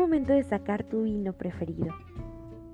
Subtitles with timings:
[0.00, 1.94] momento de sacar tu vino preferido.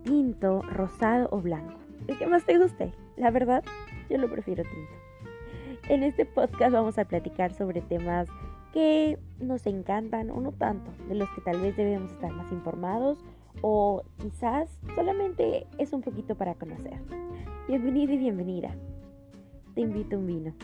[0.05, 1.75] Tinto, rosado o blanco.
[2.07, 2.93] El que más te guste.
[3.17, 3.65] La verdad,
[4.09, 5.89] yo lo prefiero tinto.
[5.89, 8.29] En este podcast vamos a platicar sobre temas
[8.73, 13.19] que nos encantan o no tanto, de los que tal vez debemos estar más informados
[13.61, 17.01] o quizás solamente es un poquito para conocer.
[17.67, 18.77] Bienvenido y bienvenida.
[19.75, 20.55] Te invito a un vino.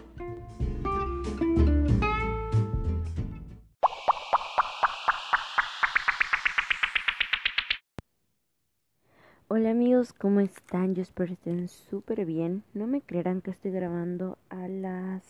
[9.55, 10.95] Hola amigos, ¿cómo están?
[10.95, 12.65] Yo espero que estén súper bien.
[12.73, 15.23] No me creerán que estoy grabando a las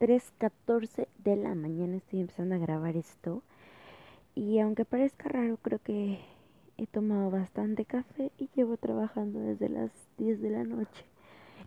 [0.00, 1.98] 3.14 de la mañana.
[1.98, 3.44] Estoy empezando a grabar esto.
[4.34, 6.18] Y aunque parezca raro, creo que
[6.78, 11.04] he tomado bastante café y llevo trabajando desde las 10 de la noche.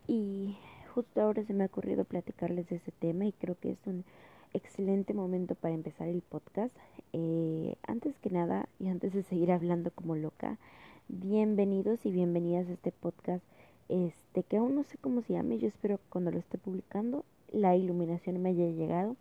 [0.09, 0.58] Y
[0.94, 4.04] justo ahora se me ha ocurrido platicarles de ese tema y creo que es un
[4.54, 6.76] excelente momento para empezar el podcast.
[7.14, 10.58] Eh, antes que nada y antes de seguir hablando como loca,
[11.09, 13.41] Bienvenidos y bienvenidas a este podcast,
[13.88, 17.23] este que aún no sé cómo se llame, yo espero que cuando lo esté publicando
[17.50, 19.16] la iluminación me haya llegado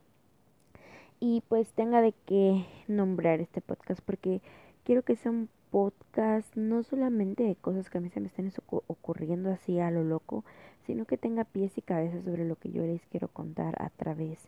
[1.21, 4.41] y pues tenga de qué nombrar este podcast porque
[4.83, 8.53] quiero que sea un podcast no solamente de cosas que a mí se me estén
[8.69, 10.45] ocurriendo así a lo loco,
[10.87, 14.41] sino que tenga pies y cabezas sobre lo que yo les quiero contar a través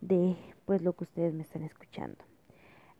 [0.00, 2.24] de pues lo que ustedes me están escuchando.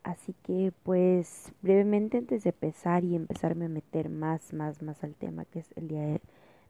[0.05, 5.15] Así que pues brevemente antes de empezar y empezarme a meter más, más, más al
[5.15, 6.21] tema que es el día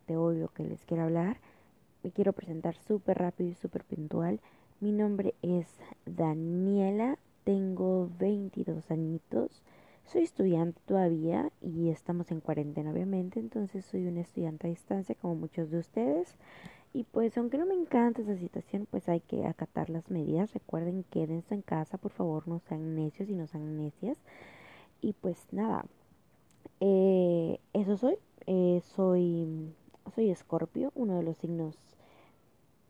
[0.07, 1.39] de hoy lo que les quiero hablar,
[2.05, 4.41] me quiero presentar súper rápido y súper puntual.
[4.81, 5.67] Mi nombre es
[6.07, 9.63] Daniela, tengo 22 añitos,
[10.05, 15.35] soy estudiante todavía y estamos en cuarentena obviamente, entonces soy una estudiante a distancia como
[15.35, 16.37] muchos de ustedes.
[16.95, 20.55] Y pues aunque no me encanta esa situación, pues hay que acatar las medidas.
[20.55, 24.17] Recuerden, quédense en casa, por favor, no sean necios y no sean necias.
[25.03, 25.85] Y pues nada,
[26.81, 28.17] eh, eso soy.
[28.47, 29.75] Eh, soy
[30.15, 31.77] soy Escorpio, uno de los signos,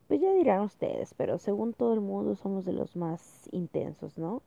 [0.09, 4.43] pues ya dirán ustedes, pero según todo el mundo somos de los más intensos, ¿no?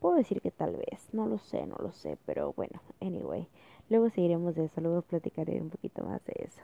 [0.00, 3.48] Puedo decir que tal vez, no lo sé, no lo sé, pero bueno, anyway,
[3.90, 6.62] luego seguiremos de eso, luego platicaré un poquito más de eso.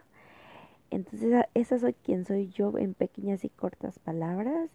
[0.91, 4.71] Entonces, esa soy quien soy yo en pequeñas y cortas palabras.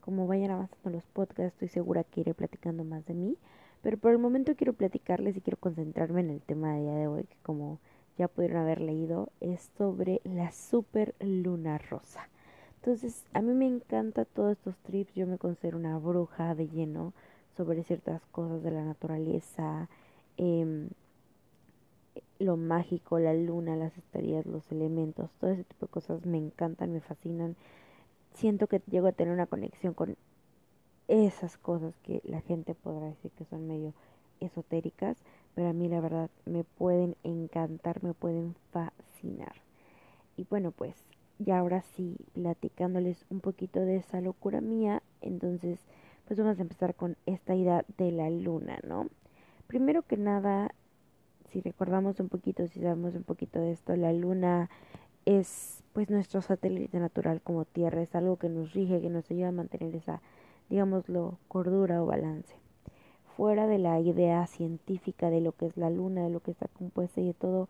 [0.00, 3.36] Como vayan avanzando los podcasts, estoy segura que iré platicando más de mí.
[3.82, 7.06] Pero por el momento quiero platicarles y quiero concentrarme en el tema de día de
[7.06, 7.78] hoy, que como
[8.18, 12.28] ya pudieron haber leído, es sobre la super luna rosa.
[12.76, 15.14] Entonces, a mí me encanta todos estos trips.
[15.14, 17.12] Yo me considero una bruja de lleno
[17.56, 19.88] sobre ciertas cosas de la naturaleza.
[20.36, 20.88] Eh,
[22.42, 26.92] lo mágico, la luna, las estrellas, los elementos, todo ese tipo de cosas me encantan,
[26.92, 27.56] me fascinan.
[28.34, 30.16] Siento que llego a tener una conexión con
[31.08, 33.94] esas cosas que la gente podrá decir que son medio
[34.40, 35.16] esotéricas,
[35.54, 39.54] pero a mí la verdad me pueden encantar, me pueden fascinar.
[40.36, 40.96] Y bueno, pues
[41.38, 45.80] ya ahora sí, platicándoles un poquito de esa locura mía, entonces
[46.26, 49.08] pues vamos a empezar con esta idea de la luna, ¿no?
[49.66, 50.74] Primero que nada,
[51.52, 54.70] si recordamos un poquito, si sabemos un poquito de esto, la luna
[55.26, 59.48] es pues nuestro satélite natural como Tierra, es algo que nos rige, que nos ayuda
[59.48, 60.22] a mantener esa,
[60.70, 62.54] digámoslo, cordura o balance.
[63.36, 66.68] Fuera de la idea científica de lo que es la luna, de lo que está
[66.68, 67.68] compuesta y de todo,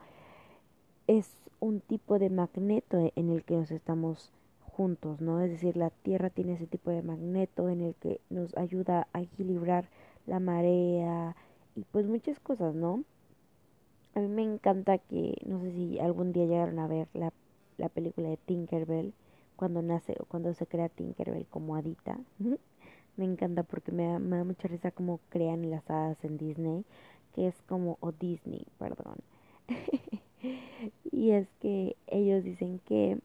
[1.09, 5.41] es un tipo de magneto en el que nos estamos juntos, ¿no?
[5.41, 9.21] Es decir, la Tierra tiene ese tipo de magneto en el que nos ayuda a
[9.21, 9.89] equilibrar
[10.27, 11.35] la marea
[11.75, 13.03] y pues muchas cosas, ¿no?
[14.15, 17.33] A mí me encanta que, no sé si algún día llegaron a ver la,
[17.79, 19.15] la película de Tinkerbell,
[19.57, 22.19] cuando nace o cuando se crea Tinkerbell como hadita.
[23.17, 26.85] me encanta porque me da, me da mucha risa cómo crean las hadas en Disney,
[27.35, 29.17] que es como, o Disney, perdón.
[31.13, 33.19] y es que ellos dicen que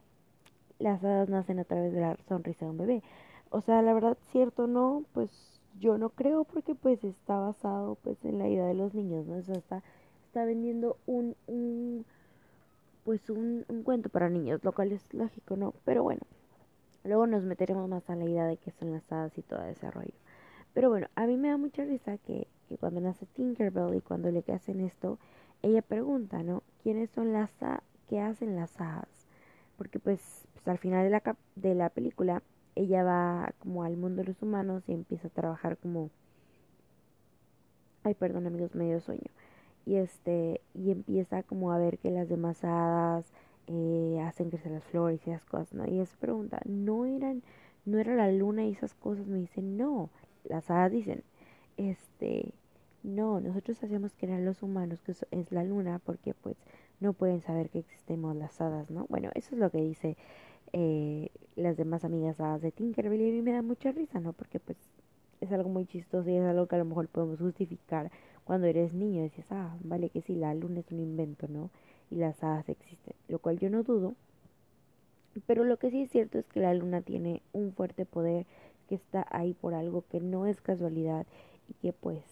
[0.80, 3.04] las hadas nacen a través de la sonrisa de un bebé.
[3.50, 5.32] O sea, la verdad, cierto no, pues
[5.80, 9.36] yo no creo porque pues está basado pues en la idea de los niños, ¿no?
[9.36, 9.84] Eso está
[10.38, 12.06] está vendiendo un, un
[13.04, 15.74] pues un, un, cuento para niños, lo cual es lógico, ¿no?
[15.84, 16.22] Pero bueno,
[17.04, 19.90] luego nos meteremos más a la idea de que son las hadas y todo ese
[19.90, 20.14] rollo.
[20.76, 24.30] Pero bueno, a mí me da mucha risa que, que cuando nace Tinkerbell y cuando
[24.30, 25.18] le hacen esto,
[25.64, 26.62] ella pregunta, ¿no?
[26.84, 27.82] ¿Quiénes son las hadas?
[28.08, 29.10] ¿Qué hacen las hadas?
[29.76, 30.22] Porque pues,
[30.54, 32.44] pues al final de la, de la película,
[32.76, 36.12] ella va como al mundo de los humanos y empieza a trabajar como...
[38.04, 39.32] Ay, perdón amigos, medio sueño
[39.88, 43.26] y este y empieza como a ver que las demás hadas
[43.68, 47.42] eh, hacen crecer las flores y esas cosas no y se pregunta no eran
[47.86, 50.10] no era la luna y esas cosas me dicen no
[50.44, 51.24] las hadas dicen
[51.78, 52.54] este
[53.04, 56.58] no, nosotros hacemos creer a los humanos que es la luna porque pues
[57.00, 59.06] no pueden saber que existemos las hadas, ¿no?
[59.08, 60.18] Bueno, eso es lo que dice
[60.74, 64.34] eh, las demás amigas hadas de Tinkerbell y a mí me da mucha risa, ¿no?
[64.34, 64.78] Porque pues
[65.40, 68.12] es algo muy chistoso y es algo que a lo mejor podemos justificar
[68.48, 69.24] cuando eres niño.
[69.24, 71.70] Dices, ah, vale que sí, la luna es un invento, ¿no?
[72.10, 74.16] Y las hadas existen, lo cual yo no dudo.
[75.46, 78.46] Pero lo que sí es cierto es que la luna tiene un fuerte poder
[78.88, 81.28] que está ahí por algo que no es casualidad
[81.68, 82.24] y que pues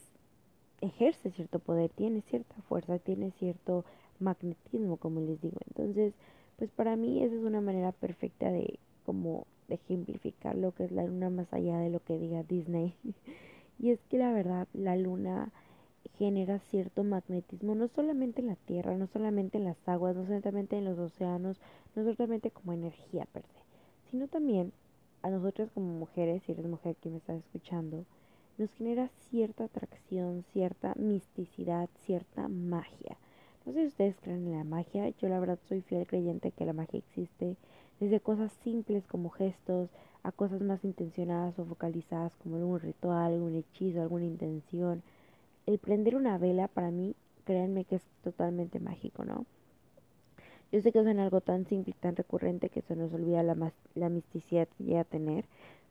[0.80, 3.84] ejerce cierto poder, tiene cierta fuerza, tiene cierto
[4.20, 5.58] magnetismo, como les digo.
[5.68, 6.14] Entonces,
[6.56, 10.92] pues para mí esa es una manera perfecta de como de ejemplificar lo que es
[10.92, 12.96] la luna más allá de lo que diga Disney.
[13.80, 15.52] y es que la verdad, la luna
[16.18, 20.78] genera cierto magnetismo, no solamente en la tierra, no solamente en las aguas, no solamente
[20.78, 21.60] en los océanos,
[21.96, 24.72] no solamente como energía per se, sino también
[25.22, 28.06] a nosotras como mujeres, si eres mujer que me estás escuchando,
[28.58, 33.18] nos genera cierta atracción, cierta misticidad, cierta magia.
[33.66, 36.66] No sé si ustedes creen en la magia, yo la verdad soy fiel creyente que
[36.66, 37.58] la magia existe,
[38.00, 39.90] desde cosas simples como gestos
[40.24, 45.02] a cosas más intencionadas o focalizadas como algún ritual, algún hechizo, alguna intención.
[45.66, 49.46] El prender una vela para mí, créanme que es totalmente mágico, ¿no?
[50.72, 53.72] Yo sé que es algo tan simple y tan recurrente que se nos olvida la,
[53.94, 55.46] la misticidad que llega a tener,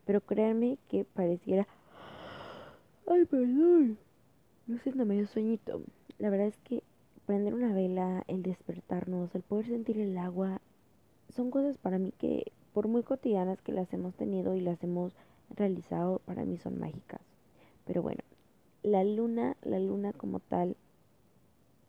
[0.04, 1.66] pero créanme que pareciera...
[3.06, 3.98] Ay, perdón.
[4.66, 5.82] No siento medio sueñito.
[6.18, 6.82] La verdad es que
[7.26, 10.60] prender una vela, el despertarnos, el poder sentir el agua,
[11.30, 15.14] son cosas para mí que, por muy cotidianas que las hemos tenido y las hemos
[15.50, 17.20] realizado, para mí son mágicas.
[17.86, 18.20] Pero bueno,
[18.84, 20.76] la luna, la luna como tal,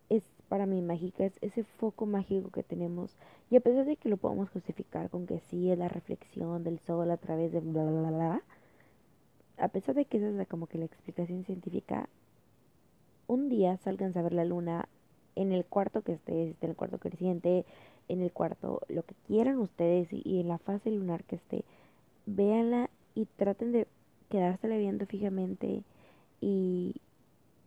[0.08, 3.16] es para mí mágica, es ese foco mágico que tenemos.
[3.50, 6.80] Y a pesar de que lo podemos justificar con que sí es la reflexión del
[6.80, 8.42] sol a través de bla bla bla, bla
[9.58, 12.08] a pesar de que esa es como que la explicación científica,
[13.26, 14.88] un día salgan a ver la luna
[15.34, 17.64] en el cuarto que esté, en el cuarto creciente,
[18.08, 21.64] en el cuarto, lo que quieran ustedes y, en la fase lunar que esté,
[22.26, 23.86] véanla y traten de
[24.28, 25.82] quedársela viendo fijamente
[26.40, 26.96] y,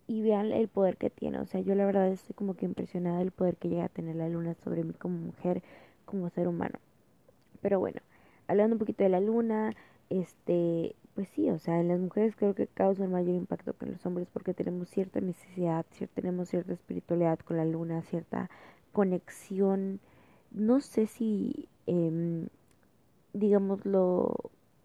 [0.07, 1.39] y vean el poder que tiene.
[1.39, 4.16] O sea, yo la verdad estoy como que impresionada del poder que llega a tener
[4.16, 5.63] la luna sobre mí como mujer,
[6.06, 6.80] como ser humano.
[7.62, 8.01] Pero bueno,
[8.48, 9.75] hablando un poquito de la luna,
[10.10, 13.86] este, pues sí, o sea, en las mujeres creo que causa un mayor impacto que
[13.86, 15.86] en los hombres porque tenemos cierta necesidad,
[16.16, 18.50] tenemos cierta espiritualidad con la luna, cierta
[18.94, 20.00] conexión,
[20.51, 22.48] no sé si, eh,
[23.33, 24.33] digámoslo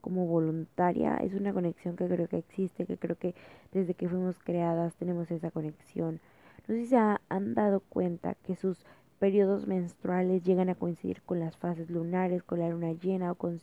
[0.04, 3.34] como voluntaria, es una conexión que creo que existe, que creo que
[3.72, 6.20] desde que fuimos creadas tenemos esa conexión.
[6.68, 8.84] No sé si se han dado cuenta que sus
[9.18, 13.62] periodos menstruales llegan a coincidir con las fases lunares, con la luna llena o, con,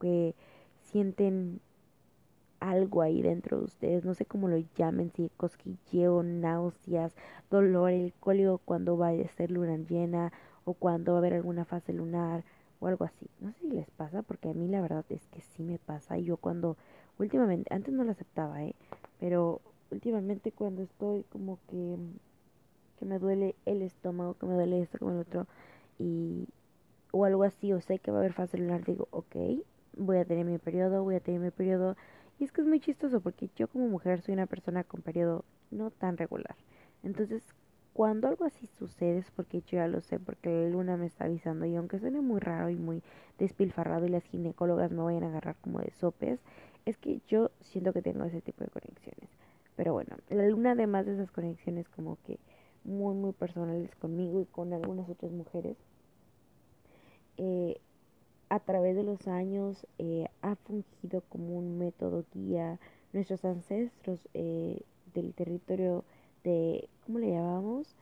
[0.00, 0.36] que
[0.78, 1.60] sienten
[2.60, 7.16] algo ahí dentro de ustedes, no sé cómo lo llamen, si cosquilleo, náuseas,
[7.50, 10.32] dolor, el cólico cuando va a ser luna llena
[10.64, 12.44] o cuando va a haber alguna fase lunar
[12.80, 13.28] o algo así.
[13.40, 16.18] No sé si les pasa, porque a mí la verdad es que sí me pasa.
[16.18, 16.76] Yo cuando,
[17.18, 18.74] últimamente, antes no lo aceptaba, ¿eh?
[19.18, 19.60] Pero
[19.90, 21.96] últimamente cuando estoy como que,
[22.98, 25.46] que me duele el estómago, que me duele esto, como el otro,
[25.98, 26.48] y,
[27.12, 29.36] o algo así, o sé que va a haber fase lunar, digo, ok,
[29.96, 31.96] voy a tener mi periodo, voy a tener mi periodo
[32.40, 35.44] y es que es muy chistoso porque yo como mujer soy una persona con periodo
[35.70, 36.56] no tan regular.
[37.02, 37.42] Entonces,
[37.92, 41.24] cuando algo así sucede es porque yo ya lo sé, porque la luna me está
[41.24, 43.02] avisando y aunque suene muy raro y muy
[43.38, 46.40] despilfarrado y las ginecólogas me vayan a agarrar como de sopes,
[46.86, 49.30] es que yo siento que tengo ese tipo de conexiones.
[49.76, 52.38] Pero bueno, la luna además de esas conexiones como que
[52.84, 55.76] muy muy personales conmigo y con algunas otras mujeres,
[57.36, 57.80] eh,
[58.50, 62.78] a través de los años eh, ha fungido como un método guía.
[63.12, 64.82] Nuestros ancestros eh,
[65.14, 66.04] del territorio
[66.44, 67.94] de, ¿cómo le llamamos?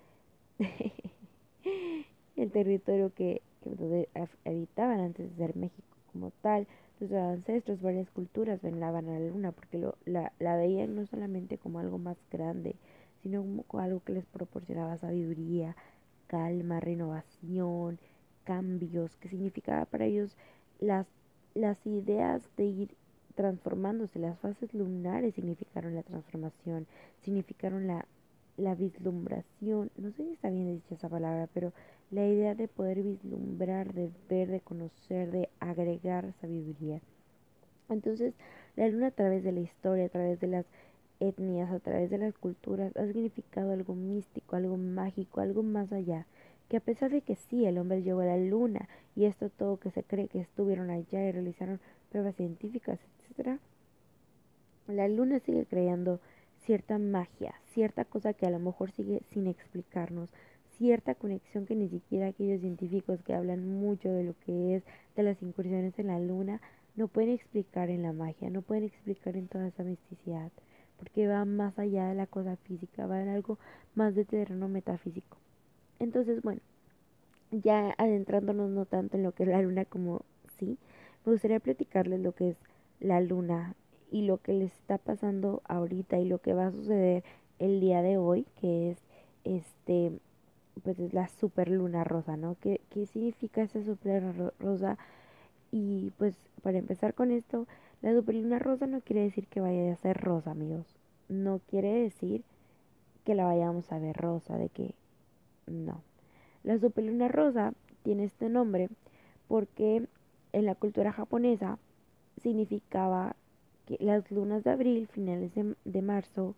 [2.36, 4.08] el territorio que, que
[4.44, 6.66] habitaban antes de ser México como tal.
[7.00, 11.58] Nuestros ancestros, varias culturas venaban a la luna porque lo, la, la veían no solamente
[11.58, 12.74] como algo más grande,
[13.22, 15.76] sino como algo que les proporcionaba sabiduría,
[16.26, 17.98] calma, renovación,
[18.44, 20.36] cambios, que significaba para ellos
[20.80, 21.06] las,
[21.54, 22.96] las ideas de ir
[23.34, 26.88] transformándose, las fases lunares significaron la transformación,
[27.22, 28.06] significaron la,
[28.58, 31.72] la vislumbración, no sé si está bien dicha esa palabra, pero
[32.10, 37.00] la idea de poder vislumbrar, de ver, de conocer, de agregar sabiduría.
[37.88, 38.34] Entonces,
[38.76, 40.66] la luna a través de la historia, a través de las
[41.20, 46.26] etnias, a través de las culturas, ha significado algo místico, algo mágico, algo más allá
[46.68, 49.78] que a pesar de que sí, el hombre llegó a la luna y esto todo
[49.78, 52.98] que se cree que estuvieron allá y realizaron pruebas científicas,
[53.30, 53.58] etc.,
[54.86, 56.20] la luna sigue creando
[56.68, 60.28] cierta magia, cierta cosa que a lo mejor sigue sin explicarnos,
[60.76, 64.82] cierta conexión que ni siquiera aquellos científicos que hablan mucho de lo que es
[65.16, 66.60] de las incursiones en la luna
[66.94, 70.52] no pueden explicar en la magia, no pueden explicar en toda esa misticidad,
[70.98, 73.58] porque va más allá de la cosa física, va en algo
[73.94, 75.38] más de terreno metafísico.
[75.98, 76.60] Entonces, bueno,
[77.50, 80.20] ya adentrándonos no tanto en lo que es la luna como
[80.58, 80.76] sí,
[81.24, 82.56] me gustaría platicarles lo que es
[83.00, 83.74] la luna
[84.10, 87.24] y lo que les está pasando ahorita y lo que va a suceder
[87.58, 88.98] el día de hoy, que es
[89.44, 90.12] este
[90.82, 92.56] pues es la super luna rosa, ¿no?
[92.60, 94.22] ¿Qué, ¿Qué significa esa super
[94.60, 94.96] rosa?
[95.72, 97.66] Y pues para empezar con esto,
[98.00, 100.86] la super luna rosa no quiere decir que vaya a ser rosa, amigos.
[101.28, 102.44] No quiere decir
[103.24, 104.94] que la vayamos a ver rosa, de que
[105.66, 106.00] no.
[106.62, 107.72] La super luna rosa
[108.02, 108.88] tiene este nombre
[109.48, 110.06] porque
[110.52, 111.78] en la cultura japonesa
[112.40, 113.36] significaba
[113.88, 116.54] que las lunas de abril, finales de, de marzo,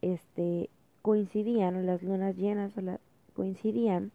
[0.00, 0.68] este
[1.00, 2.82] coincidían, o las lunas llenas o
[3.34, 4.10] coincidían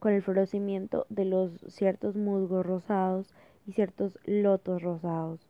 [0.00, 3.32] con el florecimiento de los ciertos musgos rosados
[3.66, 5.46] y ciertos lotos rosados.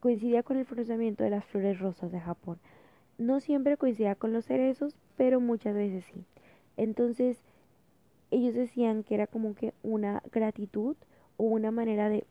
[0.00, 2.58] coincidía con el florecimiento de las flores rosas de Japón.
[3.16, 6.24] No siempre coincidía con los cerezos, pero muchas veces sí.
[6.76, 7.42] Entonces,
[8.30, 10.94] ellos decían que era como que una gratitud
[11.38, 12.24] o una manera de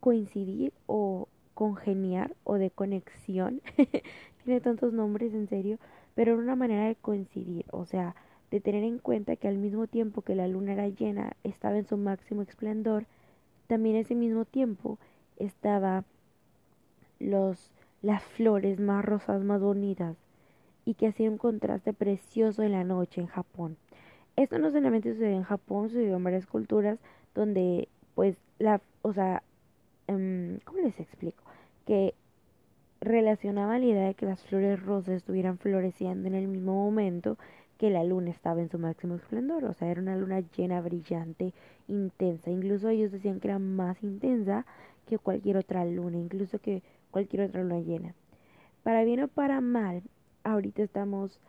[0.00, 1.28] coincidir o
[1.58, 3.60] congeniar o de conexión.
[4.44, 5.78] Tiene tantos nombres, en serio,
[6.14, 8.14] pero era una manera de coincidir, o sea,
[8.52, 11.88] de tener en cuenta que al mismo tiempo que la luna era llena, estaba en
[11.88, 13.06] su máximo esplendor,
[13.66, 14.98] también ese mismo tiempo
[15.36, 16.04] estaba
[17.18, 17.72] los
[18.02, 20.16] las flores más rosas, más bonitas
[20.84, 23.76] y que hacía un contraste precioso en la noche en Japón.
[24.36, 27.00] Esto no solamente sucedió en Japón, sucedió en varias culturas
[27.34, 29.42] donde pues la, o sea,
[30.06, 31.47] um, ¿cómo les explico?
[31.88, 32.14] Que
[33.00, 37.38] relacionaban la idea de que las flores rosas estuvieran floreciendo en el mismo momento
[37.78, 41.54] que la luna estaba en su máximo esplendor, o sea, era una luna llena, brillante,
[41.86, 42.50] intensa.
[42.50, 44.66] Incluso ellos decían que era más intensa
[45.06, 48.14] que cualquier otra luna, incluso que cualquier otra luna llena.
[48.82, 50.02] Para bien o para mal,
[50.44, 51.40] ahorita estamos,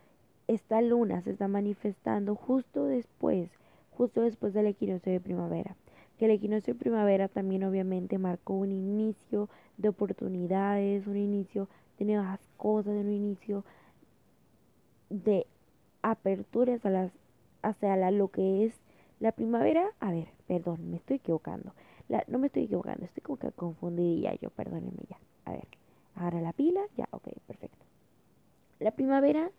[0.48, 3.50] esta luna se está manifestando justo después,
[3.90, 5.76] justo después del equinoccio de primavera.
[6.20, 9.48] Que el equinoccio de primavera también obviamente marcó un inicio
[9.78, 11.66] de oportunidades, un inicio
[11.98, 13.64] de nuevas cosas, un inicio
[15.08, 15.46] de
[16.02, 17.10] aperturas a las,
[17.62, 18.74] hacia lo que es
[19.18, 19.86] la primavera.
[19.98, 21.72] A ver, perdón, me estoy equivocando.
[22.28, 25.16] No me estoy equivocando, estoy como que confundida yo, perdónenme ya.
[25.46, 25.68] A ver,
[26.16, 27.86] ahora la pila, ya, ok, perfecto.
[28.78, 29.50] La primavera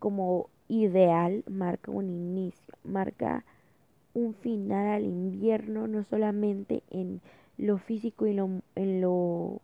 [0.00, 3.44] como ideal marca un inicio, marca
[4.14, 7.20] un final al invierno, no solamente en
[7.58, 9.60] lo físico y lo, en lo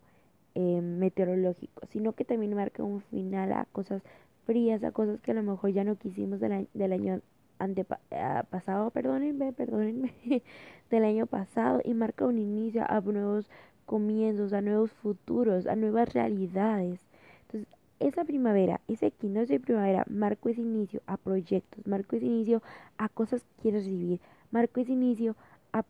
[0.54, 4.02] eh, meteorológico, sino que también marca un final a cosas
[4.46, 7.20] frías, a cosas que a lo mejor ya no quisimos del, año
[7.58, 10.14] antepasado, ah, perdónenme, perdónenme,
[10.90, 13.50] del año pasado y marca un inicio a nuevos
[13.84, 17.00] comienzos, a nuevos futuros, a nuevas realidades.
[17.42, 17.68] Entonces,
[18.00, 22.62] esa primavera, ese equinoccio de primavera, marcó ese inicio a proyectos, marcó ese inicio
[22.96, 25.36] a cosas que quiero vivir, marcó ese inicio
[25.72, 25.84] a,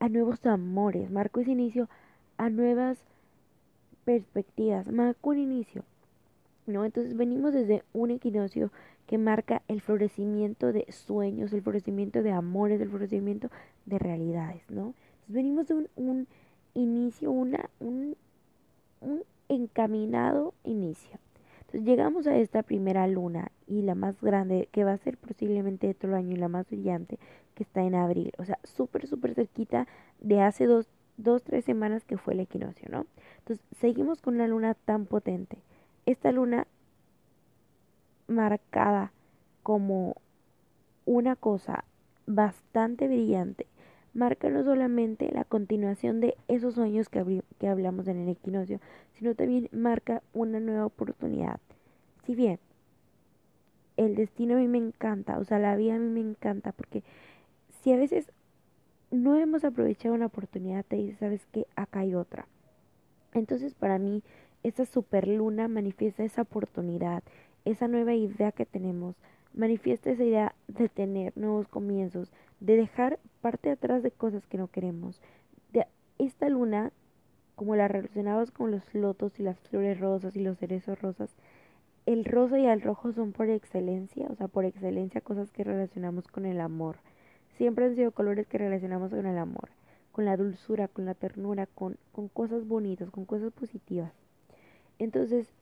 [0.00, 1.88] a, nuevos amores, marcó ese inicio
[2.36, 2.98] a nuevas
[4.04, 5.84] perspectivas, marcó un inicio
[6.66, 6.84] ¿no?
[6.84, 8.70] Entonces venimos desde un equinoccio
[9.06, 13.48] que marca el florecimiento de sueños, el florecimiento de amores, el florecimiento
[13.86, 14.94] de realidades, ¿no?
[15.28, 16.26] venimos de un, un
[16.74, 18.16] inicio, una, un,
[19.00, 21.18] un encaminado inicio.
[21.68, 25.94] Entonces llegamos a esta primera luna y la más grande, que va a ser posiblemente
[26.00, 27.18] el año y la más brillante,
[27.54, 28.32] que está en abril.
[28.38, 29.86] O sea, súper, súper cerquita
[30.20, 33.06] de hace dos, dos, tres semanas que fue el equinoccio, ¿no?
[33.40, 35.58] Entonces seguimos con una luna tan potente
[36.06, 36.66] esta luna
[38.28, 39.12] marcada
[39.62, 40.16] como
[41.04, 41.84] una cosa
[42.26, 43.66] bastante brillante
[44.18, 47.20] marca no solamente la continuación de esos sueños que,
[47.66, 48.80] hablamos en el equinoccio,
[49.14, 51.60] sino también marca una nueva oportunidad.
[52.26, 52.58] Si bien
[53.96, 57.02] el destino a mí me encanta, o sea, la vida a mí me encanta, porque
[57.80, 58.30] si a veces
[59.10, 62.46] no hemos aprovechado una oportunidad, te dice, sabes que acá hay otra.
[63.34, 64.22] Entonces, para mí,
[64.62, 67.22] esa superluna manifiesta esa oportunidad,
[67.64, 69.14] esa nueva idea que tenemos,
[69.54, 74.68] manifiesta esa idea de tener nuevos comienzos, de dejar parte atrás de cosas que no
[74.68, 75.20] queremos.
[75.72, 75.86] De
[76.18, 76.92] esta luna,
[77.54, 81.36] como la relacionamos con los lotos y las flores rosas y los cerezos rosas,
[82.06, 86.26] el rosa y el rojo son por excelencia, o sea, por excelencia cosas que relacionamos
[86.26, 86.96] con el amor.
[87.56, 89.68] Siempre han sido colores que relacionamos con el amor,
[90.12, 94.12] con la dulzura, con la ternura, con, con cosas bonitas, con cosas positivas.
[94.98, 95.52] Entonces,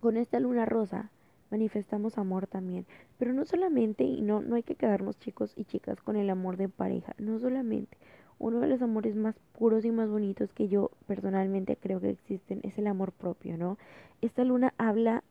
[0.00, 1.10] con esta luna rosa
[1.54, 2.84] manifestamos amor también,
[3.16, 6.56] pero no solamente, y no, no hay que quedarnos chicos y chicas con el amor
[6.56, 7.96] de pareja, no solamente.
[8.40, 12.58] Uno de los amores más puros y más bonitos que yo personalmente creo que existen
[12.64, 13.78] es el amor propio, ¿no?
[14.20, 15.22] Esta luna habla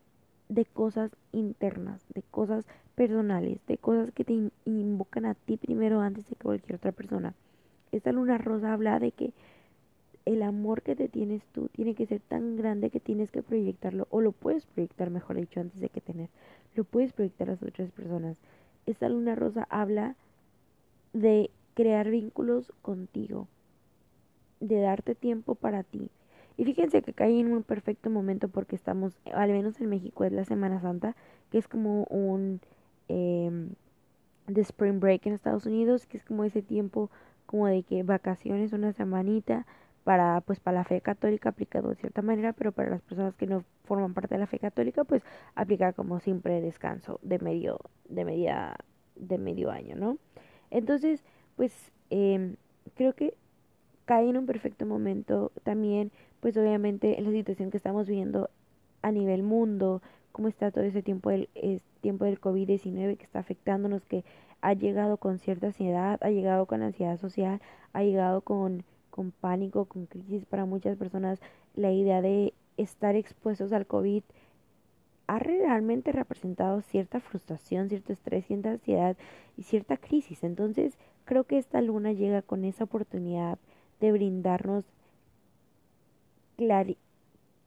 [0.48, 2.66] de cosas internas, de cosas
[2.96, 7.34] personales, de cosas que te invocan a ti primero antes de que cualquier otra persona.
[7.92, 9.34] Esta luna rosa habla de que
[10.26, 14.08] el amor que te tienes tú tiene que ser tan grande que tienes que proyectarlo,
[14.10, 16.30] o lo puedes proyectar, mejor dicho, antes de que tener,
[16.76, 18.38] lo puedes proyectar a las otras personas.
[18.86, 20.16] Esta luna rosa habla
[21.14, 23.48] de crear vínculos contigo,
[24.60, 26.10] de darte tiempo para ti.
[26.56, 30.32] Y fíjense que cae en un perfecto momento porque estamos, al menos en México, es
[30.32, 31.16] la Semana Santa,
[31.52, 32.62] que es como un
[33.08, 33.50] eh,
[34.48, 37.10] de Spring Break en Estados Unidos, que es como ese tiempo
[37.46, 39.66] como de que vacaciones, una semanita,
[40.04, 43.48] para pues para la fe católica aplicado de cierta manera, pero para las personas que
[43.48, 45.24] no forman parte de la fe católica, pues
[45.56, 47.80] aplica como siempre descanso de medio
[48.10, 48.76] de media
[49.16, 50.18] de medio año, ¿no?
[50.72, 51.24] Entonces,
[51.56, 51.74] pues
[52.10, 52.56] eh,
[52.96, 53.36] creo que
[54.06, 58.50] cae en un perfecto momento también, pues obviamente en la situación que estamos viendo
[59.02, 61.50] a nivel mundo, cómo está todo ese tiempo del
[62.02, 64.26] tiempo del COVID-19 que está afectándonos, que
[64.62, 67.62] ha llegado con cierta ansiedad, ha llegado con ansiedad social,
[67.94, 71.40] ha llegado con con pánico, con crisis para muchas personas,
[71.76, 74.24] la idea de estar expuestos al COVID
[75.28, 79.16] ha realmente representado cierta frustración, cierto estrés, cierta ansiedad
[79.56, 80.44] y cierta crisis.
[80.44, 83.60] Entonces, creo que esta luna llega con esa oportunidad
[84.02, 84.84] de brindarnos,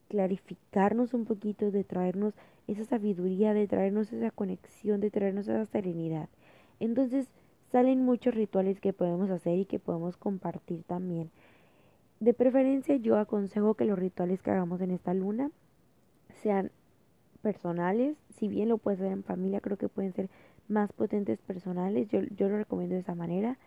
[0.08, 2.34] clarificarnos un poquito, de traernos
[2.66, 6.28] esa sabiduría, de traernos esa conexión, de traernos esa serenidad.
[6.80, 7.28] Entonces,
[7.72, 11.30] salen muchos rituales que podemos hacer y que podemos compartir también.
[12.20, 15.50] De preferencia yo aconsejo que los rituales que hagamos en esta luna
[16.42, 16.70] sean
[17.42, 20.28] personales, si bien lo puedes hacer en familia, creo que pueden ser
[20.68, 23.58] más potentes personales, yo, yo lo recomiendo de esa manera,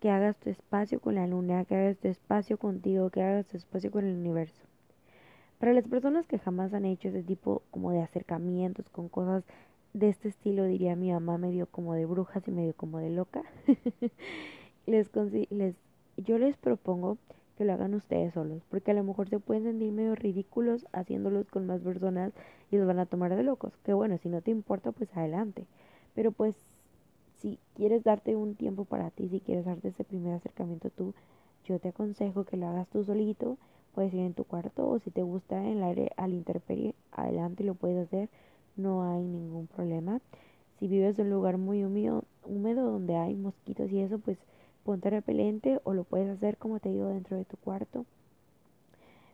[0.00, 3.56] que hagas tu espacio con la luna, que hagas tu espacio contigo, que hagas tu
[3.56, 4.62] espacio con el universo.
[5.58, 9.44] Para las personas que jamás han hecho ese tipo como de acercamientos con cosas
[9.92, 13.42] de este estilo, diría mi mamá, medio como de brujas y medio como de loca,
[14.86, 15.10] les,
[15.50, 15.74] les,
[16.16, 17.18] yo les propongo
[17.56, 21.50] que lo hagan ustedes solos, porque a lo mejor se pueden sentir medio ridículos haciéndolos
[21.50, 22.32] con más personas
[22.70, 23.76] y los van a tomar de locos.
[23.78, 25.66] Que bueno, si no te importa, pues adelante.
[26.14, 26.54] Pero pues
[27.40, 31.14] si quieres darte un tiempo para ti, si quieres darte ese primer acercamiento tú,
[31.64, 33.58] yo te aconsejo que lo hagas tú solito,
[33.92, 37.64] puedes ir en tu cuarto o si te gusta en el aire al interperie, adelante
[37.64, 38.28] lo puedes hacer
[38.78, 40.20] no hay ningún problema.
[40.78, 44.38] Si vives en un lugar muy húmedo, húmedo donde hay mosquitos y eso, pues
[44.84, 48.06] ponte repelente o lo puedes hacer como te digo dentro de tu cuarto.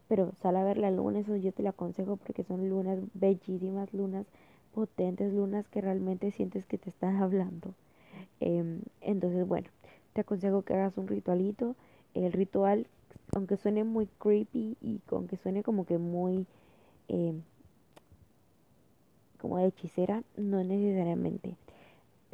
[0.08, 3.92] Pero sal a ver la luna, eso yo te lo aconsejo porque son lunas bellísimas,
[3.94, 4.26] lunas
[4.74, 7.74] potentes, lunas que realmente sientes que te están hablando.
[8.40, 9.68] Em, entonces, bueno,
[10.12, 11.76] te aconsejo que hagas un ritualito.
[12.14, 12.86] El ritual,
[13.34, 16.46] aunque suene muy creepy y aunque suene como que muy
[17.08, 17.34] eh,
[19.44, 21.54] como de hechicera, no necesariamente.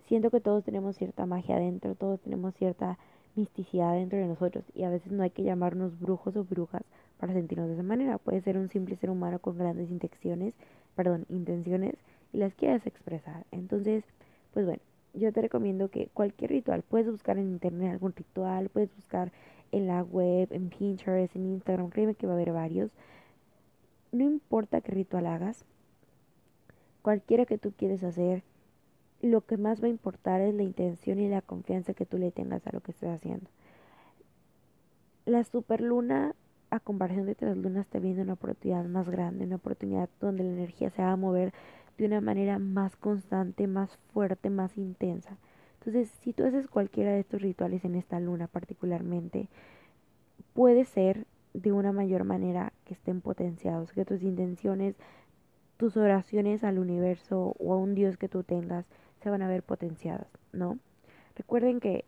[0.06, 2.98] Siento que todos tenemos cierta magia adentro, todos tenemos cierta
[3.34, 6.84] misticidad dentro de nosotros y a veces no hay que llamarnos brujos o brujas
[7.18, 8.18] para sentirnos de esa manera.
[8.18, 10.54] Puede ser un simple ser humano con grandes intenciones,
[10.94, 11.96] perdón, intenciones
[12.32, 13.44] y las quieras expresar.
[13.50, 14.04] Entonces,
[14.54, 14.80] pues bueno,
[15.12, 19.32] yo te recomiendo que cualquier ritual, puedes buscar en internet algún ritual, puedes buscar
[19.72, 22.92] en la web, en Pinterest, en Instagram, créeme que va a haber varios.
[24.12, 25.64] No importa qué ritual hagas,
[27.02, 28.42] cualquiera que tú quieres hacer,
[29.22, 32.30] lo que más va a importar es la intención y la confianza que tú le
[32.30, 33.50] tengas a lo que estés haciendo.
[35.26, 36.34] La superluna,
[36.70, 40.50] a comparación de otras lunas, te viene una oportunidad más grande, una oportunidad donde la
[40.50, 41.52] energía se va a mover
[41.98, 45.36] de una manera más constante, más fuerte, más intensa.
[45.78, 49.48] Entonces, si tú haces cualquiera de estos rituales en esta luna particularmente,
[50.54, 54.94] puede ser de una mayor manera que estén potenciados, que tus intenciones
[55.80, 58.84] tus oraciones al universo o a un Dios que tú tengas
[59.22, 60.78] se van a ver potenciadas, ¿no?
[61.36, 62.04] Recuerden que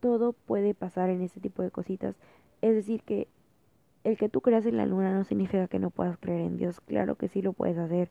[0.00, 2.16] todo puede pasar en este tipo de cositas.
[2.62, 3.28] Es decir, que
[4.04, 6.80] el que tú creas en la luna no significa que no puedas creer en Dios.
[6.80, 8.08] Claro que sí lo puedes hacer.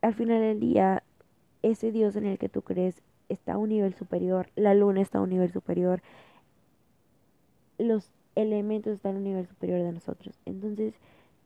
[0.00, 1.02] Al final del día,
[1.62, 4.50] ese Dios en el que tú crees está a un nivel superior.
[4.54, 6.00] La luna está a un nivel superior.
[7.76, 10.38] Los elementos están a un nivel superior de nosotros.
[10.44, 10.94] Entonces,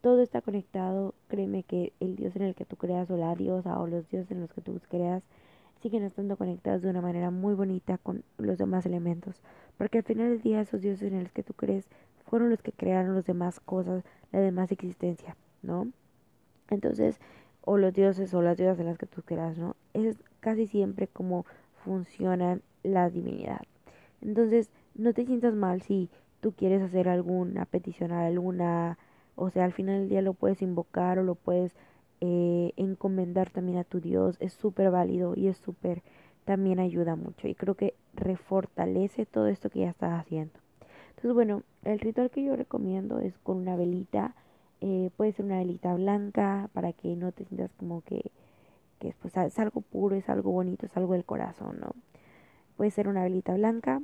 [0.02, 1.14] todo está conectado.
[1.28, 4.30] Créeme que el Dios en el que tú creas o la diosa o los dioses
[4.30, 5.22] en los que tú creas
[5.80, 9.40] siguen estando conectadas de una manera muy bonita con los demás elementos.
[9.78, 11.88] Porque al final del día esos dioses en los que tú crees
[12.26, 15.88] fueron los que crearon las demás cosas, la demás existencia, ¿no?
[16.70, 17.20] Entonces,
[17.62, 19.76] o los dioses o las diosas en las que tú creas, ¿no?
[19.92, 21.46] Es casi siempre como
[21.84, 23.62] funciona la divinidad.
[24.20, 26.10] Entonces, no te sientas mal si
[26.40, 28.98] tú quieres hacer alguna petición a alguna,
[29.42, 31.74] o sea, al final del día lo puedes invocar o lo puedes
[32.20, 36.02] eh, encomendar también a tu Dios, es súper válido y es súper,
[36.44, 40.52] también ayuda mucho y creo que refortalece todo esto que ya estás haciendo.
[41.10, 44.34] Entonces, bueno, el ritual que yo recomiendo es con una velita,
[44.80, 48.30] eh, puede ser una velita blanca para que no te sientas como que,
[49.00, 51.94] pues, es algo puro, es algo bonito, es algo del corazón, ¿no?
[52.76, 54.00] Puede ser una velita blanca,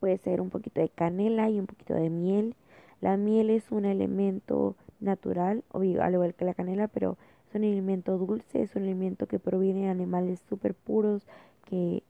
[0.00, 2.56] puede ser un poquito de canela y un poquito de miel.
[3.02, 5.84] La miel es un elemento natural, al
[6.14, 9.88] igual que la canela, pero es un alimento dulce, es un alimento que proviene de
[9.88, 11.26] animales súper puros,
[11.66, 12.04] que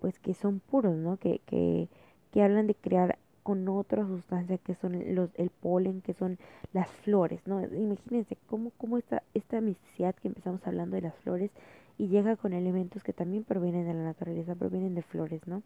[0.00, 1.16] pues que son puros, ¿no?
[1.16, 1.88] Que, que,
[2.30, 6.38] que hablan de crear con otra sustancia que son los, el polen, que son
[6.74, 7.62] las flores, ¿no?
[7.62, 11.50] Imagínense cómo, cómo esta, esta misticidad que empezamos hablando de las flores
[11.96, 15.62] y llega con elementos que también provienen de la naturaleza, provienen de flores, ¿no?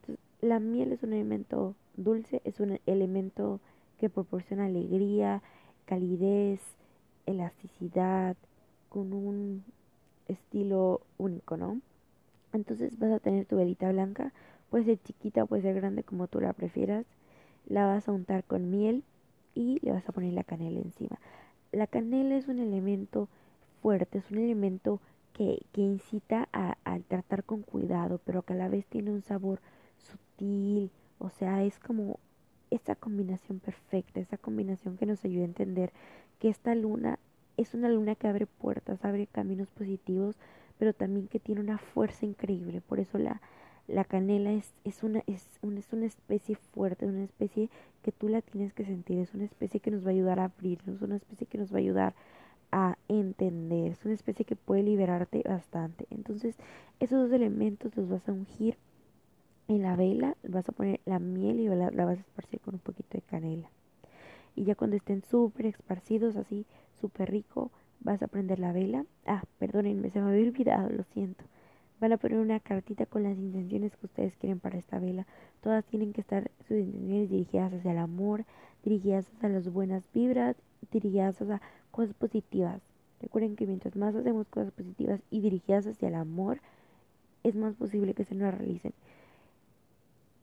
[0.00, 3.60] Entonces, la miel es un elemento dulce, es un elemento
[4.00, 5.42] que proporciona alegría,
[5.84, 6.60] calidez,
[7.26, 8.34] elasticidad,
[8.88, 9.62] con un
[10.26, 11.82] estilo único, ¿no?
[12.54, 14.32] Entonces vas a tener tu velita blanca,
[14.70, 17.04] puede ser chiquita, puede ser grande, como tú la prefieras.
[17.66, 19.04] La vas a untar con miel
[19.54, 21.18] y le vas a poner la canela encima.
[21.70, 23.28] La canela es un elemento
[23.82, 24.98] fuerte, es un elemento
[25.34, 29.20] que, que incita a, a tratar con cuidado, pero que a la vez tiene un
[29.20, 29.60] sabor
[29.98, 32.18] sutil, o sea, es como
[32.70, 35.92] esa combinación perfecta, esa combinación que nos ayuda a entender
[36.38, 37.18] que esta luna
[37.56, 40.36] es una luna que abre puertas, abre caminos positivos,
[40.78, 42.80] pero también que tiene una fuerza increíble.
[42.80, 43.40] Por eso la,
[43.86, 47.68] la canela es, es, una, es, es una especie fuerte, una especie
[48.02, 50.44] que tú la tienes que sentir, es una especie que nos va a ayudar a
[50.44, 52.14] abrirnos, es una especie que nos va a ayudar
[52.72, 56.06] a entender, es una especie que puede liberarte bastante.
[56.10, 56.56] Entonces,
[57.00, 58.76] esos dos elementos los vas a ungir
[59.76, 62.80] en la vela, vas a poner la miel y la, vas a esparcir con un
[62.80, 63.70] poquito de canela.
[64.56, 66.66] Y ya cuando estén súper esparcidos, así,
[67.00, 69.06] súper rico, vas a prender la vela.
[69.26, 71.44] Ah, perdónenme, se me había olvidado, lo siento.
[72.00, 75.26] Van a poner una cartita con las intenciones que ustedes quieren para esta vela.
[75.60, 78.44] Todas tienen que estar sus intenciones dirigidas hacia el amor,
[78.82, 80.56] dirigidas hacia las buenas vibras,
[80.90, 82.80] dirigidas hacia cosas positivas.
[83.20, 86.60] Recuerden que mientras más hacemos cosas positivas y dirigidas hacia el amor,
[87.44, 88.94] es más posible que se nos realicen.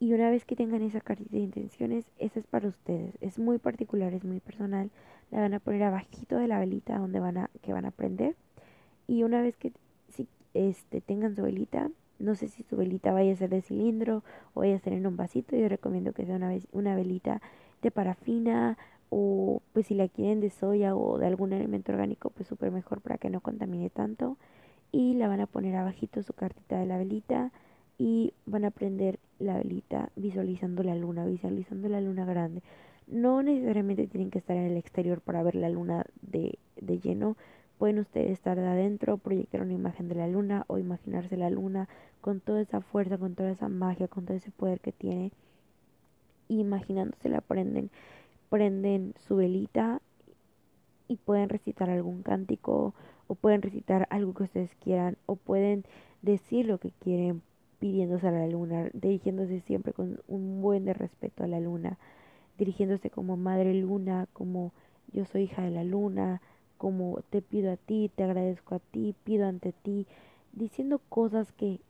[0.00, 3.18] Y una vez que tengan esa cartita de intenciones, esa es para ustedes.
[3.20, 4.90] Es muy particular, es muy personal.
[5.30, 8.36] La van a poner abajito de la velita donde van a, que van a prender.
[9.08, 9.72] Y una vez que
[10.08, 14.22] si, este, tengan su velita, no sé si su velita vaya a ser de cilindro
[14.54, 15.56] o vaya a ser en un vasito.
[15.56, 17.42] Yo recomiendo que sea una, una velita
[17.82, 18.78] de parafina
[19.10, 23.00] o pues si la quieren de soya o de algún elemento orgánico, pues súper mejor
[23.00, 24.36] para que no contamine tanto.
[24.92, 27.50] Y la van a poner abajito su cartita de la velita
[27.98, 32.62] y van a prender la velita visualizando la luna, visualizando la luna grande.
[33.06, 37.36] No necesariamente tienen que estar en el exterior para ver la luna de, de lleno.
[37.78, 41.88] Pueden ustedes estar de adentro, proyectar una imagen de la luna o imaginarse la luna
[42.20, 45.32] con toda esa fuerza, con toda esa magia, con todo ese poder que tiene.
[46.48, 47.90] Imaginándose la prenden,
[48.50, 50.00] prenden su velita
[51.06, 52.94] y pueden recitar algún cántico
[53.28, 55.84] o pueden recitar algo que ustedes quieran o pueden
[56.22, 57.42] decir lo que quieren
[57.78, 61.98] pidiéndose a la luna, dirigiéndose siempre con un buen de respeto a la luna,
[62.58, 64.72] dirigiéndose como madre luna, como
[65.12, 66.42] yo soy hija de la luna,
[66.76, 70.06] como te pido a ti, te agradezco a ti, pido ante ti,
[70.52, 71.80] diciendo cosas que,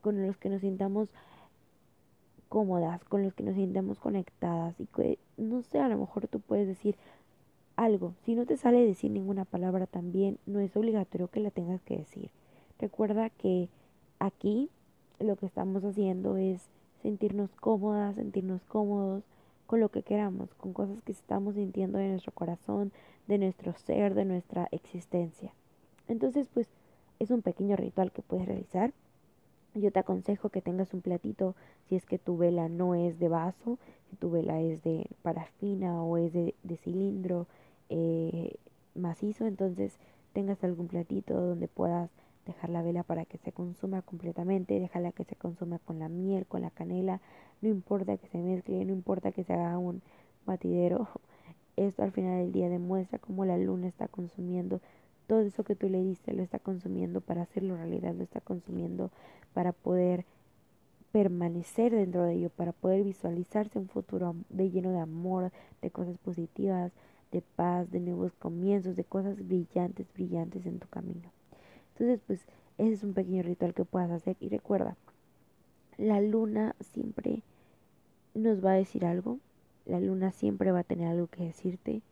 [0.00, 1.08] con los que nos sintamos
[2.48, 6.40] cómodas, con los que nos sintamos conectadas y que no sé, a lo mejor tú
[6.40, 6.96] puedes decir
[7.76, 11.82] algo, si no te sale decir ninguna palabra también, no es obligatorio que la tengas
[11.82, 12.30] que decir.
[12.78, 13.68] Recuerda que
[14.18, 14.70] aquí
[15.18, 16.68] lo que estamos haciendo es
[17.02, 19.22] sentirnos cómodas, sentirnos cómodos
[19.66, 22.92] con lo que queramos, con cosas que estamos sintiendo de nuestro corazón,
[23.26, 25.52] de nuestro ser, de nuestra existencia.
[26.08, 26.68] Entonces, pues
[27.18, 28.92] es un pequeño ritual que puedes realizar.
[29.74, 31.54] Yo te aconsejo que tengas un platito
[31.88, 33.78] si es que tu vela no es de vaso,
[34.10, 37.46] si tu vela es de parafina o es de, cilindro
[37.88, 38.56] eh,
[38.94, 39.98] macizo, entonces
[40.32, 42.10] tengas algún platito donde puedas
[42.46, 46.46] dejar la vela para que se consuma completamente, dejarla que se consuma con la miel,
[46.46, 47.20] con la canela,
[47.60, 50.02] no importa que se mezcle, no importa que se haga un
[50.46, 51.08] batidero,
[51.76, 54.80] esto al final del día demuestra cómo la luna está consumiendo
[55.26, 59.10] todo eso que tú le diste lo está consumiendo para hacerlo realidad, lo está consumiendo
[59.52, 60.24] para poder
[61.12, 66.18] permanecer dentro de ello, para poder visualizarse un futuro de lleno de amor, de cosas
[66.18, 66.92] positivas,
[67.30, 71.33] de paz, de nuevos comienzos, de cosas brillantes, brillantes en tu camino.
[71.94, 72.44] Entonces, pues
[72.76, 74.96] ese es un pequeño ritual que puedas hacer y recuerda,
[75.96, 77.42] la luna siempre
[78.34, 79.38] nos va a decir algo,
[79.86, 82.02] la luna siempre va a tener algo que decirte.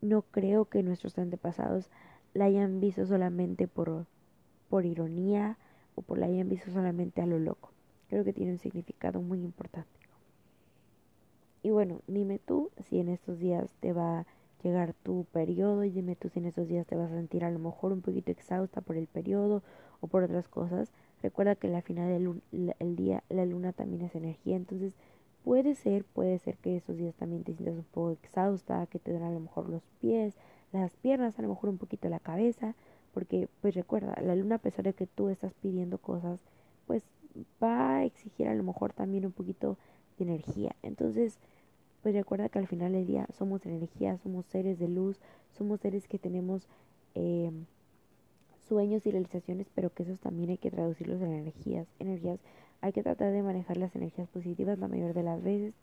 [0.00, 1.90] No creo que nuestros antepasados
[2.32, 4.06] la hayan visto solamente por,
[4.70, 5.58] por ironía
[5.94, 7.72] o por la hayan visto solamente a lo loco.
[8.08, 9.90] Creo que tiene un significado muy importante.
[11.62, 14.24] Y bueno, dime tú si en estos días te va
[14.62, 17.50] llegar tu periodo y dime tú si en estos días te vas a sentir a
[17.50, 19.62] lo mejor un poquito exhausta por el periodo
[20.00, 20.90] o por otras cosas.
[21.22, 24.92] Recuerda que la final del día la luna también es energía, entonces
[25.44, 29.12] puede ser, puede ser que esos días también te sientas un poco exhausta, que te
[29.12, 30.34] den a lo mejor los pies,
[30.72, 32.74] las piernas, a lo mejor un poquito la cabeza,
[33.14, 36.40] porque pues recuerda, la luna a pesar de que tú estás pidiendo cosas,
[36.86, 37.04] pues
[37.62, 39.78] va a exigir a lo mejor también un poquito
[40.18, 40.74] de energía.
[40.82, 41.38] Entonces,
[42.06, 45.18] pues recuerda que al final del día somos energía, somos seres de luz,
[45.58, 46.68] somos seres que tenemos
[47.16, 47.50] eh,
[48.68, 51.88] sueños y realizaciones, pero que esos también hay que traducirlos en energías.
[51.98, 52.38] Energías,
[52.80, 55.74] hay que tratar de manejar las energías positivas la mayor de las veces,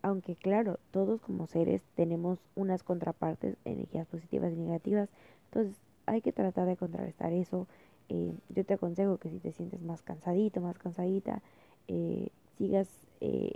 [0.00, 5.10] aunque claro, todos como seres tenemos unas contrapartes, energías positivas y negativas,
[5.50, 7.68] entonces hay que tratar de contrarrestar eso.
[8.08, 11.42] Eh, yo te aconsejo que si te sientes más cansadito, más cansadita,
[11.86, 12.88] eh, sigas,
[13.20, 13.52] eh,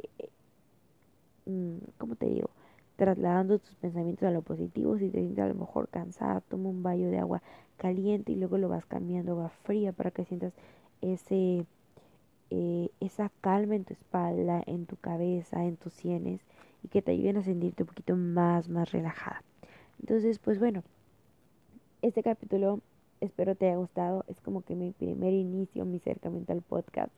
[1.99, 2.51] ¿cómo te digo?
[2.97, 4.99] Trasladando tus pensamientos a lo positivo.
[4.99, 7.43] Si te sientes a lo mejor cansada, toma un baño de agua
[7.77, 10.53] caliente y luego lo vas cambiando a agua fría para que sientas
[11.01, 11.65] ese,
[12.51, 16.41] eh, esa calma en tu espalda, en tu cabeza, en tus sienes
[16.83, 19.43] y que te ayuden a sentirte un poquito más, más relajada.
[20.01, 20.83] Entonces, pues bueno,
[22.03, 22.81] este capítulo
[23.21, 24.25] espero te haya gustado.
[24.29, 27.13] Es como que mi primer inicio, mi acercamiento al podcast.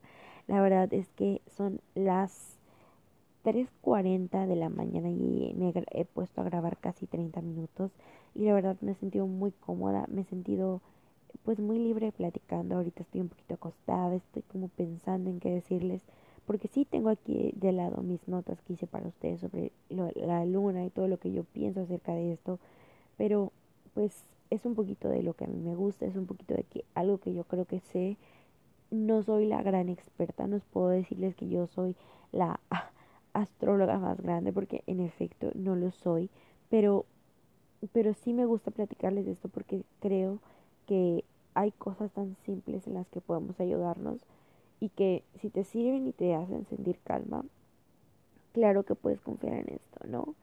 [0.49, 2.59] La verdad es que son las
[3.45, 7.91] 3.40 de la mañana y me he puesto a grabar casi 30 minutos
[8.35, 10.81] y la verdad me he sentido muy cómoda, me he sentido
[11.45, 12.77] pues muy libre platicando.
[12.77, 16.03] Ahorita estoy un poquito acostada, estoy como pensando en qué decirles
[16.47, 20.85] porque sí tengo aquí de lado mis notas que hice para ustedes sobre la luna
[20.85, 22.59] y todo lo que yo pienso acerca de esto,
[23.17, 23.53] pero
[23.95, 26.65] pues es un poquito de lo que a mí me gusta, es un poquito de
[26.65, 28.17] que algo que yo creo que sé.
[28.91, 31.97] No soy la gran experta, no puedo decirles que yo soy
[32.31, 32.61] la
[33.33, 36.31] astróloga más grande porque en efecto no lo soy,
[36.69, 37.07] pero
[37.93, 40.39] pero sí me gusta platicarles de esto porque creo
[40.87, 44.21] que hay cosas tan simples en las que podemos ayudarnos
[44.81, 47.45] y que si te sirven y te hacen sentir calma,
[48.53, 50.35] claro que puedes confiar en esto, ¿no?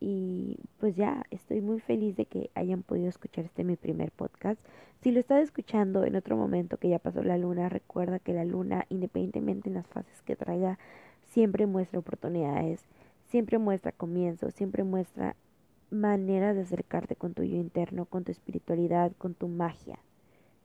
[0.00, 4.60] Y pues ya, estoy muy feliz de que hayan podido escuchar este mi primer podcast.
[5.02, 8.44] Si lo estás escuchando en otro momento que ya pasó la luna, recuerda que la
[8.44, 10.78] luna, independientemente en las fases que traiga,
[11.34, 12.80] siempre muestra oportunidades,
[13.24, 15.34] siempre muestra comienzos, siempre muestra
[15.90, 19.98] maneras de acercarte con tu yo interno, con tu espiritualidad, con tu magia.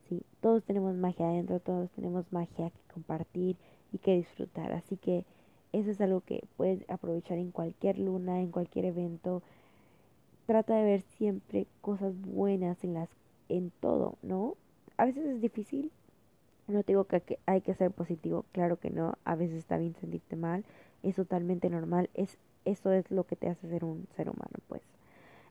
[0.08, 0.22] ¿sí?
[0.40, 3.56] Todos tenemos magia adentro, todos tenemos magia que compartir
[3.92, 4.70] y que disfrutar.
[4.70, 5.24] Así que
[5.72, 9.42] eso es algo que puedes aprovechar en cualquier luna, en cualquier evento.
[10.46, 13.08] Trata de ver siempre cosas buenas en las
[13.48, 14.54] en todo, ¿no?
[14.96, 15.90] A veces es difícil.
[16.72, 19.14] No te digo que hay que ser positivo, claro que no.
[19.24, 20.64] A veces está bien sentirte mal,
[21.02, 22.10] es totalmente normal.
[22.14, 24.82] Es eso es lo que te hace ser un ser humano, pues.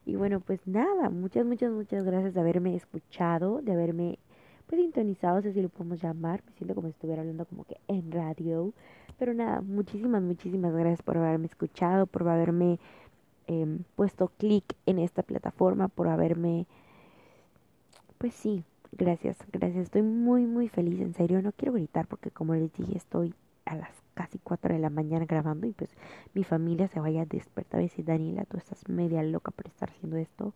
[0.06, 4.18] Y bueno, pues nada, muchas, muchas, muchas gracias de haberme escuchado, de haberme
[4.66, 7.76] pues sintonizado, sé si lo podemos llamar, me siento como si estuviera hablando como que
[7.88, 8.72] en radio.
[9.18, 12.78] Pero nada, muchísimas, muchísimas gracias por haberme escuchado, por haberme
[13.48, 16.66] em, puesto clic en esta plataforma, por haberme...
[18.18, 19.84] Pues sí, gracias, gracias.
[19.84, 21.42] Estoy muy, muy feliz, en serio.
[21.42, 25.24] No quiero gritar porque como les dije, estoy a las casi 4 de la mañana
[25.26, 25.90] grabando y pues
[26.34, 29.90] mi familia se vaya a despertar y decir, Daniela, tú estás media loca por estar
[29.90, 30.54] haciendo esto.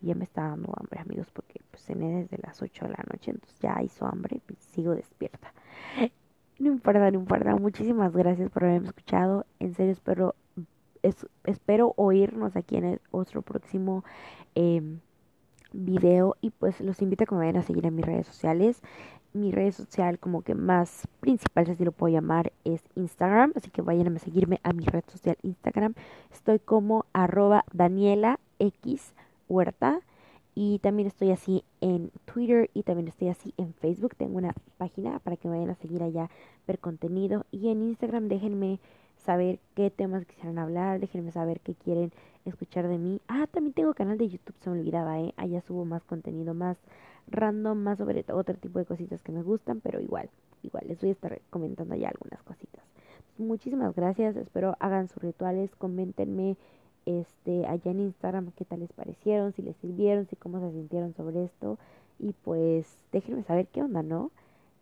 [0.00, 3.04] Y ya me está dando hambre, amigos, porque pues cené desde las 8 de la
[3.10, 5.52] noche, entonces ya hizo hambre sigo despierta.
[6.58, 7.54] No importa, no importa.
[7.56, 9.44] Muchísimas gracias por haberme escuchado.
[9.58, 10.34] En serio, espero,
[11.44, 14.04] espero oírnos aquí en el otro próximo
[14.54, 14.80] eh,
[15.84, 16.36] video.
[16.40, 18.80] Y pues los invito a que me vayan a seguir en mis redes sociales.
[19.32, 23.52] Mi red social como que más principal, si lo puedo llamar, es Instagram.
[23.54, 25.94] Así que vayan a seguirme a mi red social Instagram.
[26.32, 29.14] Estoy como arroba Daniela X
[29.48, 30.00] Huerta.
[30.58, 34.16] Y también estoy así en Twitter y también estoy así en Facebook.
[34.16, 36.30] Tengo una página para que vayan a seguir allá,
[36.66, 37.44] ver contenido.
[37.50, 38.80] Y en Instagram déjenme
[39.26, 42.12] saber qué temas quisieran hablar, déjenme saber qué quieren
[42.44, 43.20] escuchar de mí.
[43.28, 45.34] Ah, también tengo canal de YouTube, se me olvidaba, ¿eh?
[45.36, 46.78] Allá subo más contenido, más
[47.28, 50.30] random, más sobre otro tipo de cositas que me gustan, pero igual,
[50.62, 52.82] igual, les voy a estar comentando allá algunas cositas.
[53.38, 56.56] Muchísimas gracias, espero hagan sus rituales, coméntenme
[57.04, 61.14] este allá en Instagram qué tal les parecieron, si les sirvieron, si cómo se sintieron
[61.14, 61.78] sobre esto
[62.18, 64.30] y pues déjenme saber qué onda, ¿no?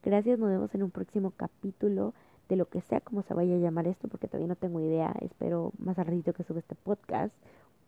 [0.02, 2.14] Gracias, nos vemos en un próximo capítulo
[2.48, 5.14] de lo que sea como se vaya a llamar esto, porque todavía no tengo idea.
[5.20, 7.34] Espero más al ratito que sube este podcast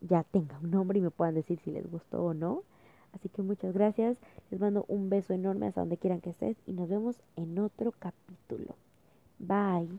[0.00, 2.62] ya tenga un nombre y me puedan decir si les gustó o no.
[3.12, 4.18] Así que muchas gracias.
[4.50, 7.92] Les mando un beso enorme hasta donde quieran que estés y nos vemos en otro
[7.98, 8.74] capítulo.
[9.38, 9.98] Bye.